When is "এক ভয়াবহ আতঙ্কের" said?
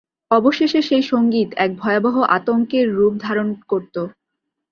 1.55-2.85